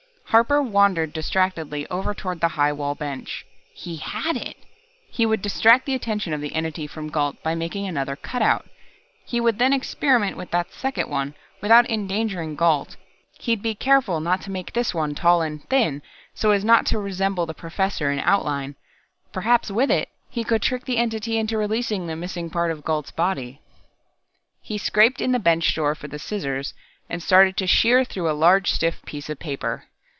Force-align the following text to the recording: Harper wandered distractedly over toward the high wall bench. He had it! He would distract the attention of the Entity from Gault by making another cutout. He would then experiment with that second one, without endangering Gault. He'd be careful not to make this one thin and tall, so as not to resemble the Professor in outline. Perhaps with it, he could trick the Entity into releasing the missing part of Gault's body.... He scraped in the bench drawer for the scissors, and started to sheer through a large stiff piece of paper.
Harper 0.31 0.61
wandered 0.61 1.11
distractedly 1.11 1.85
over 1.89 2.13
toward 2.13 2.39
the 2.39 2.47
high 2.55 2.71
wall 2.71 2.95
bench. 2.95 3.45
He 3.73 3.97
had 3.97 4.37
it! 4.37 4.55
He 5.11 5.25
would 5.25 5.41
distract 5.41 5.85
the 5.85 5.93
attention 5.93 6.31
of 6.33 6.39
the 6.39 6.55
Entity 6.55 6.87
from 6.87 7.09
Gault 7.09 7.43
by 7.43 7.53
making 7.53 7.85
another 7.85 8.15
cutout. 8.15 8.65
He 9.25 9.41
would 9.41 9.59
then 9.59 9.73
experiment 9.73 10.37
with 10.37 10.51
that 10.51 10.71
second 10.71 11.09
one, 11.09 11.33
without 11.61 11.85
endangering 11.89 12.55
Gault. 12.55 12.95
He'd 13.41 13.61
be 13.61 13.75
careful 13.75 14.21
not 14.21 14.41
to 14.43 14.51
make 14.51 14.71
this 14.71 14.93
one 14.93 15.15
thin 15.15 15.41
and 15.69 15.69
tall, 15.99 16.07
so 16.33 16.51
as 16.51 16.63
not 16.63 16.85
to 16.85 16.97
resemble 16.97 17.45
the 17.45 17.53
Professor 17.53 18.09
in 18.09 18.21
outline. 18.21 18.75
Perhaps 19.33 19.69
with 19.69 19.91
it, 19.91 20.07
he 20.29 20.45
could 20.45 20.61
trick 20.61 20.85
the 20.85 20.95
Entity 20.97 21.37
into 21.39 21.57
releasing 21.57 22.07
the 22.07 22.15
missing 22.15 22.49
part 22.49 22.71
of 22.71 22.85
Gault's 22.85 23.11
body.... 23.11 23.59
He 24.61 24.77
scraped 24.77 25.19
in 25.19 25.33
the 25.33 25.39
bench 25.39 25.75
drawer 25.75 25.93
for 25.93 26.07
the 26.07 26.19
scissors, 26.19 26.73
and 27.09 27.21
started 27.21 27.57
to 27.57 27.67
sheer 27.67 28.05
through 28.05 28.31
a 28.31 28.43
large 28.47 28.71
stiff 28.71 29.01
piece 29.05 29.29
of 29.29 29.37
paper. 29.37 29.87